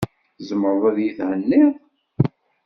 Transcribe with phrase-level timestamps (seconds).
[0.37, 1.73] Tzemreḍ ad iyi-thenniḍ?